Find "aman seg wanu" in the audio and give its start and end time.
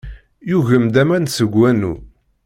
1.01-1.93